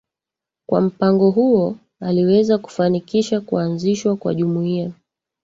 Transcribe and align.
Kwa 0.69 0.81
mpango 0.81 1.29
huo 1.29 1.77
aliweza 2.01 2.57
kufanikisha 2.57 3.41
kuanzishwa 3.41 4.15
kwa 4.15 4.33
Jumuiya 4.33 4.91